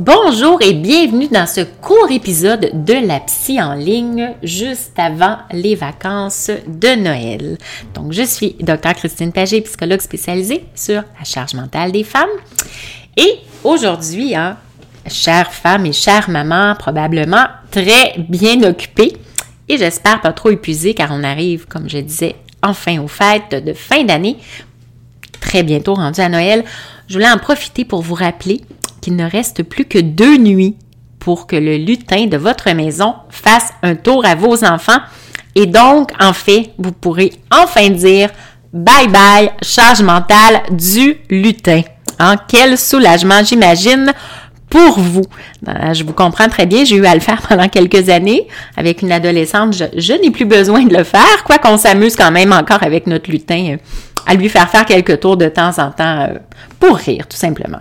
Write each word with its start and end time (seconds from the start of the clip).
Bonjour 0.00 0.62
et 0.62 0.74
bienvenue 0.74 1.26
dans 1.26 1.48
ce 1.48 1.62
court 1.62 2.08
épisode 2.12 2.84
de 2.84 3.04
la 3.04 3.18
psy 3.18 3.60
en 3.60 3.74
ligne 3.74 4.32
juste 4.44 4.96
avant 4.96 5.38
les 5.50 5.74
vacances 5.74 6.52
de 6.68 6.94
Noël. 6.94 7.58
Donc, 7.94 8.12
je 8.12 8.22
suis 8.22 8.54
Dr 8.60 8.94
Christine 8.94 9.32
Pagé, 9.32 9.60
psychologue 9.60 10.00
spécialisée 10.00 10.64
sur 10.76 11.02
la 11.02 11.24
charge 11.24 11.54
mentale 11.54 11.90
des 11.90 12.04
femmes. 12.04 12.28
Et 13.16 13.40
aujourd'hui, 13.64 14.36
hein, 14.36 14.56
chère 15.08 15.52
femme 15.52 15.84
et 15.84 15.92
chère 15.92 16.30
maman, 16.30 16.76
probablement 16.78 17.46
très 17.72 18.14
bien 18.28 18.62
occupée 18.62 19.16
et 19.68 19.78
j'espère 19.78 20.20
pas 20.20 20.32
trop 20.32 20.50
épuisée 20.50 20.94
car 20.94 21.10
on 21.10 21.24
arrive, 21.24 21.66
comme 21.66 21.90
je 21.90 21.98
disais, 21.98 22.36
enfin 22.62 23.00
aux 23.00 23.08
fêtes 23.08 23.64
de 23.64 23.72
fin 23.72 24.04
d'année, 24.04 24.36
très 25.40 25.64
bientôt 25.64 25.94
rendu 25.94 26.20
à 26.20 26.28
Noël. 26.28 26.64
Je 27.08 27.14
voulais 27.14 27.28
en 27.28 27.38
profiter 27.38 27.84
pour 27.84 28.02
vous 28.02 28.14
rappeler 28.14 28.60
qu'il 29.00 29.16
ne 29.16 29.28
reste 29.28 29.62
plus 29.62 29.84
que 29.84 29.98
deux 29.98 30.36
nuits 30.36 30.76
pour 31.18 31.46
que 31.46 31.56
le 31.56 31.76
lutin 31.76 32.26
de 32.26 32.36
votre 32.36 32.70
maison 32.72 33.14
fasse 33.30 33.70
un 33.82 33.94
tour 33.94 34.24
à 34.24 34.34
vos 34.34 34.64
enfants. 34.64 34.98
Et 35.54 35.66
donc, 35.66 36.10
en 36.20 36.32
fait, 36.32 36.70
vous 36.78 36.92
pourrez 36.92 37.32
enfin 37.50 37.90
dire 37.90 38.30
bye 38.72 39.08
bye, 39.08 39.50
charge 39.62 40.02
mentale 40.02 40.62
du 40.70 41.16
lutin. 41.30 41.82
Hein, 42.18 42.36
quel 42.48 42.76
soulagement, 42.76 43.42
j'imagine, 43.44 44.12
pour 44.70 44.98
vous. 44.98 45.24
Euh, 45.66 45.94
je 45.94 46.04
vous 46.04 46.12
comprends 46.12 46.48
très 46.48 46.66
bien, 46.66 46.84
j'ai 46.84 46.96
eu 46.96 47.06
à 47.06 47.14
le 47.14 47.20
faire 47.20 47.40
pendant 47.48 47.68
quelques 47.68 48.08
années. 48.08 48.46
Avec 48.76 49.02
une 49.02 49.12
adolescente, 49.12 49.74
je, 49.96 50.12
n'ai 50.12 50.30
plus 50.30 50.44
besoin 50.44 50.84
de 50.84 50.96
le 50.96 51.04
faire, 51.04 51.44
quoi 51.44 51.58
qu'on 51.58 51.78
s'amuse 51.78 52.16
quand 52.16 52.30
même 52.30 52.52
encore 52.52 52.82
avec 52.82 53.06
notre 53.06 53.30
lutin 53.30 53.74
euh, 53.74 53.76
à 54.26 54.34
lui 54.34 54.48
faire 54.48 54.68
faire 54.68 54.84
quelques 54.84 55.20
tours 55.20 55.36
de 55.36 55.48
temps 55.48 55.78
en 55.78 55.90
temps 55.90 56.20
euh, 56.20 56.34
pour 56.78 56.96
rire, 56.96 57.26
tout 57.26 57.36
simplement. 57.36 57.80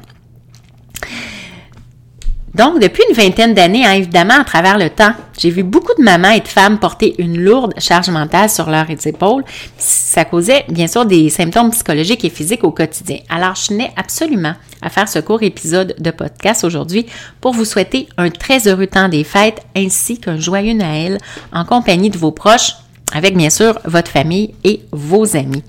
Donc, 2.57 2.81
depuis 2.81 3.03
une 3.07 3.16
vingtaine 3.16 3.53
d'années, 3.53 3.85
hein, 3.85 3.91
évidemment, 3.91 4.40
à 4.40 4.44
travers 4.44 4.79
le 4.79 4.90
temps, 4.90 5.12
j'ai 5.38 5.51
vu 5.51 5.62
beaucoup 5.62 5.94
de 5.95 6.03
mamans 6.03 6.31
et 6.31 6.40
de 6.40 6.47
femmes 6.47 6.79
porter 6.79 7.13
une 7.19 7.40
lourde 7.40 7.75
charge 7.78 8.09
mentale 8.09 8.50
sur 8.50 8.68
leurs 8.68 8.88
épaules. 9.06 9.44
Ça 9.78 10.25
causait, 10.25 10.66
bien 10.68 10.88
sûr, 10.88 11.06
des 11.06 11.29
symptômes 11.29 11.69
psychologiques 11.69 12.25
et 12.25 12.31
physiques 12.31 12.63
au 12.63 12.72
quotidien. 12.72 13.19
Alors, 13.29 13.53
je 13.53 13.68
tenais 13.68 13.91
absolument 13.95 14.56
à 14.81 14.90
faire 14.90 15.07
ce 15.07 15.19
court 15.19 15.44
épisode 15.44 15.94
de 16.00 16.09
podcast 16.09 16.63
aujourd'hui 16.63 17.06
pour 17.41 17.53
vous 17.53 17.66
souhaiter 17.66 18.09
un 18.18 18.31
très 18.31 18.68
heureux 18.68 18.88
temps 18.88 19.07
des 19.07 19.24
fêtes 19.24 19.62
ainsi 19.75 20.19
qu'un 20.19 20.39
joyeux 20.39 20.74
Noël 20.74 21.19
en 21.53 21.63
compagnie 21.63 22.09
de 22.09 22.18
vos 22.18 22.31
proches, 22.31 22.72
avec 23.13 23.38
bien 23.38 23.51
sûr 23.51 23.78
votre 23.85 24.09
famille 24.09 24.56
et 24.63 24.81
vos 24.91 25.38
amis. 25.38 25.63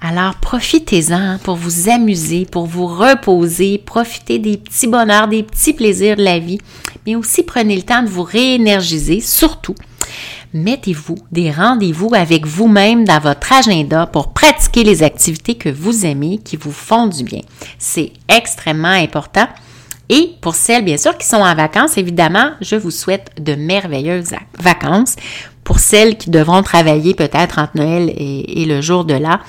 Alors 0.00 0.36
profitez-en 0.36 1.38
pour 1.42 1.56
vous 1.56 1.88
amuser, 1.88 2.46
pour 2.46 2.66
vous 2.66 2.86
reposer, 2.86 3.78
profitez 3.78 4.38
des 4.38 4.56
petits 4.56 4.86
bonheurs, 4.86 5.26
des 5.26 5.42
petits 5.42 5.72
plaisirs 5.72 6.16
de 6.16 6.22
la 6.22 6.38
vie, 6.38 6.58
mais 7.04 7.16
aussi 7.16 7.42
prenez 7.42 7.74
le 7.74 7.82
temps 7.82 8.02
de 8.02 8.08
vous 8.08 8.22
réénergiser, 8.22 9.20
surtout. 9.20 9.74
Mettez-vous 10.54 11.16
des 11.32 11.50
rendez-vous 11.50 12.14
avec 12.14 12.46
vous-même 12.46 13.04
dans 13.04 13.18
votre 13.18 13.52
agenda 13.52 14.06
pour 14.06 14.32
pratiquer 14.32 14.84
les 14.84 15.02
activités 15.02 15.56
que 15.56 15.68
vous 15.68 16.06
aimez, 16.06 16.38
qui 16.38 16.56
vous 16.56 16.72
font 16.72 17.08
du 17.08 17.24
bien. 17.24 17.40
C'est 17.78 18.12
extrêmement 18.28 18.88
important. 18.88 19.48
Et 20.08 20.36
pour 20.40 20.54
celles, 20.54 20.84
bien 20.84 20.96
sûr, 20.96 21.18
qui 21.18 21.26
sont 21.26 21.36
en 21.36 21.54
vacances, 21.54 21.98
évidemment, 21.98 22.52
je 22.62 22.76
vous 22.76 22.92
souhaite 22.92 23.30
de 23.38 23.56
merveilleuses 23.56 24.32
vacances. 24.58 25.16
Pour 25.64 25.80
celles 25.80 26.16
qui 26.16 26.30
devront 26.30 26.62
travailler 26.62 27.14
peut-être 27.14 27.58
entre 27.58 27.76
Noël 27.76 28.10
et, 28.16 28.62
et 28.62 28.64
le 28.64 28.80
jour 28.80 29.04
de 29.04 29.12
là, 29.12 29.40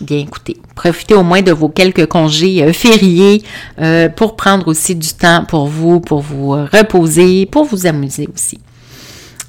bien 0.00 0.18
écoutez, 0.18 0.56
profitez 0.74 1.14
au 1.14 1.22
moins 1.22 1.42
de 1.42 1.52
vos 1.52 1.68
quelques 1.68 2.06
congés 2.06 2.62
euh, 2.62 2.72
fériés 2.72 3.42
euh, 3.80 4.08
pour 4.08 4.36
prendre 4.36 4.68
aussi 4.68 4.94
du 4.94 5.12
temps 5.14 5.44
pour 5.44 5.66
vous, 5.66 6.00
pour 6.00 6.20
vous 6.20 6.54
euh, 6.54 6.68
reposer, 6.72 7.46
pour 7.46 7.64
vous 7.64 7.86
amuser 7.86 8.28
aussi. 8.32 8.58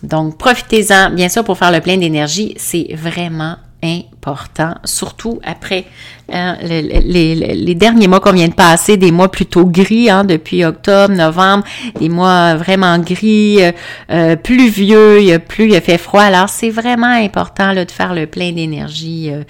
Donc, 0.04 0.38
profitez-en, 0.38 1.12
bien 1.12 1.28
sûr, 1.30 1.44
pour 1.44 1.58
faire 1.58 1.72
le 1.72 1.82
plein 1.82 1.98
d'énergie, 1.98 2.54
c'est 2.58 2.88
vraiment 2.94 3.58
important, 3.84 4.76
surtout 4.84 5.40
après 5.44 5.86
hein, 6.32 6.58
les, 6.62 7.76
derniers 7.76 8.08
mois 8.08 8.20
qu'on 8.20 8.34
vient 8.34 8.50
de 8.50 8.54
passer, 8.54 8.98
des 8.98 9.12
mois 9.12 9.32
plutôt 9.32 9.66
gris, 9.66 10.10
hein, 10.10 10.26
depuis 10.26 10.66
octobre, 10.66 11.14
novembre, 11.14 11.64
des 12.00 12.10
mois 12.10 12.56
vraiment 12.56 12.98
gris, 13.00 13.64
euh, 13.64 13.72
euh 14.12 14.36
pluvieux, 14.36 15.22
il 15.22 15.40
plus 15.40 15.70
il 15.70 15.76
a 15.76 15.82
fait 15.82 15.98
froid. 15.98 16.24
Alors 16.24 16.50
c'est 16.50 16.70
vraiment 16.70 17.08
important 17.08 17.72
là, 17.72 17.86
de 17.86 17.92
faire 17.92 18.14
le 18.14 18.28
plein 18.28 18.52
d'énergie 18.52 19.30
euh, 19.32 19.44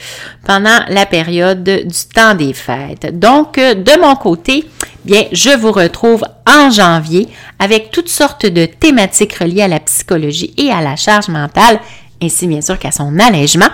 pendant 0.46 0.80
la 0.90 1.06
période 1.06 1.64
du 1.64 2.14
temps 2.14 2.36
des 2.36 2.54
fêtes. 2.54 3.20
Donc 3.20 3.58
euh, 3.58 3.74
de 3.74 4.00
mon 4.00 4.16
côté, 4.16 4.66
bien 5.06 5.24
je 5.32 5.58
vous 5.58 5.72
retrouve 5.72 6.24
en 6.48 6.70
janvier 6.70 7.28
avec 7.58 7.90
toutes 7.90 8.10
sortes 8.10 8.46
de 8.46 8.66
thématiques 8.66 9.34
reliées 9.34 9.64
à 9.64 9.68
la 9.68 9.80
psychologie 9.80 10.54
et 10.58 10.70
à 10.72 10.82
la 10.82 10.96
charge 10.96 11.30
mentale 11.30 11.80
ainsi 12.22 12.48
bien 12.48 12.62
sûr 12.62 12.78
qu'à 12.78 12.92
son 12.92 13.18
allègement. 13.20 13.70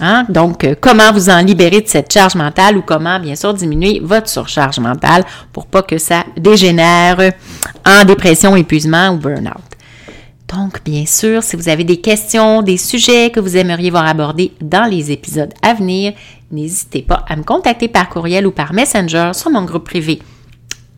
Hein? 0.00 0.26
Donc, 0.28 0.64
euh, 0.64 0.74
comment 0.80 1.12
vous 1.12 1.30
en 1.30 1.38
libérer 1.38 1.80
de 1.80 1.88
cette 1.88 2.12
charge 2.12 2.34
mentale 2.34 2.76
ou 2.76 2.82
comment, 2.82 3.18
bien 3.18 3.36
sûr, 3.36 3.54
diminuer 3.54 4.00
votre 4.02 4.28
surcharge 4.28 4.78
mentale 4.78 5.24
pour 5.52 5.66
pas 5.66 5.82
que 5.82 5.98
ça 5.98 6.24
dégénère 6.36 7.32
en 7.84 8.04
dépression, 8.04 8.56
épuisement 8.56 9.10
ou 9.10 9.16
burn-out? 9.16 9.76
Donc, 10.54 10.82
bien 10.84 11.06
sûr, 11.06 11.42
si 11.42 11.56
vous 11.56 11.68
avez 11.68 11.84
des 11.84 12.00
questions, 12.00 12.62
des 12.62 12.76
sujets 12.76 13.30
que 13.30 13.40
vous 13.40 13.56
aimeriez 13.56 13.90
voir 13.90 14.06
abordés 14.06 14.52
dans 14.60 14.88
les 14.88 15.10
épisodes 15.10 15.52
à 15.62 15.74
venir, 15.74 16.12
n'hésitez 16.52 17.02
pas 17.02 17.24
à 17.28 17.36
me 17.36 17.42
contacter 17.42 17.88
par 17.88 18.08
courriel 18.08 18.46
ou 18.46 18.52
par 18.52 18.72
Messenger 18.72 19.32
sur 19.34 19.50
mon 19.50 19.64
groupe 19.64 19.84
privé 19.84 20.20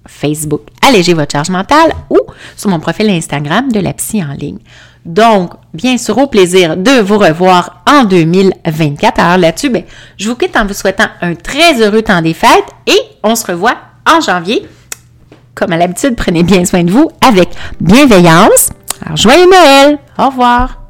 Facebook 0.06 0.62
Alléger 0.86 1.14
votre 1.14 1.32
charge 1.32 1.50
mentale 1.50 1.92
ou 2.10 2.18
sur 2.56 2.70
mon 2.70 2.80
profil 2.80 3.10
Instagram 3.10 3.70
de 3.70 3.80
la 3.80 3.92
psy 3.92 4.22
en 4.22 4.32
ligne. 4.32 4.58
Donc, 5.08 5.52
bien 5.72 5.96
sûr, 5.96 6.19
au 6.19 6.26
plaisir 6.26 6.76
de 6.76 7.00
vous 7.00 7.16
revoir 7.16 7.82
en 7.90 8.05
2024. 8.05 9.19
Alors 9.19 9.38
là-dessus, 9.38 9.70
ben, 9.70 9.84
je 10.19 10.28
vous 10.28 10.37
quitte 10.37 10.55
en 10.55 10.66
vous 10.66 10.75
souhaitant 10.75 11.06
un 11.22 11.34
très 11.34 11.81
heureux 11.81 12.02
temps 12.02 12.20
des 12.20 12.34
fêtes 12.34 12.69
et 12.87 12.99
on 13.22 13.34
se 13.34 13.46
revoit 13.46 13.78
en 14.06 14.20
janvier. 14.20 14.69
Comme 15.55 15.72
à 15.72 15.78
l'habitude, 15.78 16.14
prenez 16.14 16.43
bien 16.43 16.66
soin 16.66 16.84
de 16.84 16.90
vous 16.90 17.10
avec 17.26 17.49
bienveillance. 17.81 18.69
Alors, 19.02 19.16
joyeux 19.16 19.46
Noël! 19.46 19.99
Au 20.19 20.26
revoir! 20.26 20.82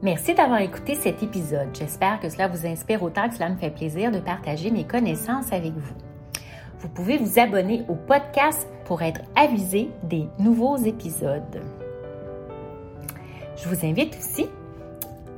Merci 0.00 0.32
d'avoir 0.32 0.60
écouté 0.60 0.94
cet 0.94 1.24
épisode. 1.24 1.70
J'espère 1.76 2.20
que 2.20 2.28
cela 2.28 2.46
vous 2.46 2.64
inspire 2.68 3.02
autant 3.02 3.28
que 3.28 3.34
cela 3.34 3.48
me 3.48 3.56
fait 3.56 3.70
plaisir 3.70 4.12
de 4.12 4.20
partager 4.20 4.70
mes 4.70 4.84
connaissances 4.84 5.52
avec 5.52 5.72
vous. 5.72 5.94
Vous 6.78 6.88
pouvez 6.88 7.18
vous 7.18 7.40
abonner 7.40 7.82
au 7.88 7.94
podcast 7.94 8.68
pour 8.86 9.02
être 9.02 9.20
avisé 9.34 9.90
des 10.02 10.28
nouveaux 10.38 10.76
épisodes. 10.76 11.60
Je 13.56 13.68
vous 13.68 13.84
invite 13.84 14.16
aussi 14.16 14.46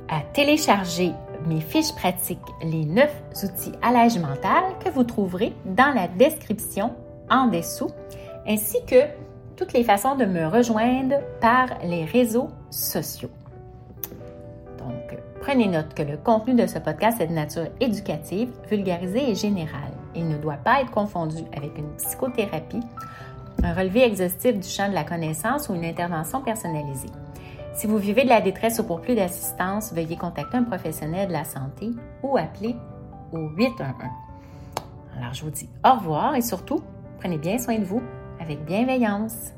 à 0.07 0.21
télécharger 0.33 1.11
mes 1.47 1.61
fiches 1.61 1.93
pratiques, 1.93 2.39
les 2.63 2.85
9 2.85 3.09
outils 3.43 3.71
à 3.81 3.91
l'âge 3.91 4.19
mental 4.19 4.63
que 4.83 4.89
vous 4.89 5.03
trouverez 5.03 5.53
dans 5.65 5.93
la 5.93 6.07
description 6.07 6.93
en 7.29 7.47
dessous, 7.47 7.89
ainsi 8.47 8.77
que 8.85 9.05
toutes 9.55 9.73
les 9.73 9.83
façons 9.83 10.15
de 10.15 10.25
me 10.25 10.47
rejoindre 10.47 11.15
par 11.41 11.67
les 11.83 12.05
réseaux 12.05 12.49
sociaux. 12.69 13.29
Donc, 14.77 15.17
prenez 15.41 15.67
note 15.67 15.93
que 15.93 16.03
le 16.03 16.17
contenu 16.17 16.55
de 16.55 16.67
ce 16.67 16.79
podcast 16.79 17.19
est 17.21 17.27
de 17.27 17.33
nature 17.33 17.67
éducative, 17.79 18.49
vulgarisée 18.69 19.29
et 19.29 19.35
générale. 19.35 19.93
Il 20.15 20.27
ne 20.27 20.37
doit 20.37 20.55
pas 20.55 20.81
être 20.81 20.91
confondu 20.91 21.43
avec 21.55 21.77
une 21.77 21.89
psychothérapie, 21.97 22.81
un 23.63 23.73
relevé 23.73 24.03
exhaustif 24.03 24.59
du 24.59 24.67
champ 24.67 24.89
de 24.89 24.93
la 24.93 25.03
connaissance 25.03 25.69
ou 25.69 25.75
une 25.75 25.85
intervention 25.85 26.41
personnalisée. 26.41 27.09
Si 27.73 27.87
vous 27.87 27.97
vivez 27.97 28.23
de 28.23 28.29
la 28.29 28.41
détresse 28.41 28.79
ou 28.79 28.83
pour 28.83 29.01
plus 29.01 29.15
d'assistance, 29.15 29.93
veuillez 29.93 30.17
contacter 30.17 30.57
un 30.57 30.63
professionnel 30.63 31.27
de 31.27 31.33
la 31.33 31.43
santé 31.43 31.91
ou 32.23 32.37
appeler 32.37 32.75
au 33.31 33.49
811. 33.49 33.93
Alors, 35.17 35.33
je 35.33 35.43
vous 35.43 35.51
dis 35.51 35.69
au 35.85 35.93
revoir 35.97 36.35
et 36.35 36.41
surtout, 36.41 36.81
prenez 37.19 37.37
bien 37.37 37.57
soin 37.57 37.77
de 37.77 37.85
vous 37.85 38.01
avec 38.39 38.63
bienveillance. 38.65 39.53